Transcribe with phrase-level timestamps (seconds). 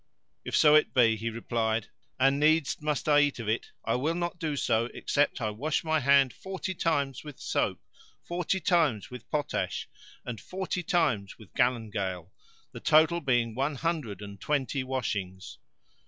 [0.43, 1.89] "If so it be," he replied,
[2.19, 5.83] "and needs must I eat of it, I will not do so except I wash
[5.83, 7.79] my hand forty times with soap,
[8.23, 9.87] forty times with potash
[10.25, 12.29] and forty times with galangale,[FN#555]
[12.71, 15.59] the total being one hundred and twenty washings."